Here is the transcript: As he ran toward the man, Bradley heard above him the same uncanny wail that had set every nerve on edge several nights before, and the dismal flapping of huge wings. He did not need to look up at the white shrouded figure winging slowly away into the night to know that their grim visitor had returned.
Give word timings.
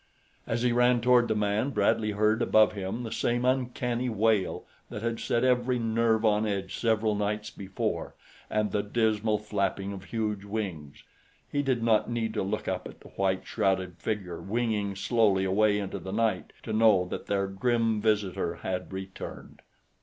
As 0.47 0.63
he 0.63 0.71
ran 0.71 0.99
toward 0.99 1.27
the 1.27 1.35
man, 1.35 1.69
Bradley 1.69 2.09
heard 2.09 2.41
above 2.41 2.73
him 2.73 3.03
the 3.03 3.11
same 3.11 3.45
uncanny 3.45 4.09
wail 4.09 4.65
that 4.89 5.03
had 5.03 5.19
set 5.19 5.43
every 5.43 5.77
nerve 5.77 6.25
on 6.25 6.47
edge 6.47 6.75
several 6.75 7.13
nights 7.13 7.51
before, 7.51 8.15
and 8.49 8.71
the 8.71 8.81
dismal 8.81 9.37
flapping 9.37 9.93
of 9.93 10.05
huge 10.05 10.43
wings. 10.43 11.03
He 11.51 11.61
did 11.61 11.83
not 11.83 12.09
need 12.09 12.33
to 12.33 12.41
look 12.41 12.67
up 12.67 12.87
at 12.87 13.01
the 13.01 13.09
white 13.09 13.45
shrouded 13.45 13.99
figure 13.99 14.41
winging 14.41 14.95
slowly 14.95 15.43
away 15.45 15.77
into 15.77 15.99
the 15.99 16.11
night 16.11 16.51
to 16.63 16.73
know 16.73 17.05
that 17.05 17.27
their 17.27 17.45
grim 17.45 18.01
visitor 18.01 18.55
had 18.55 18.91
returned. 18.91 19.61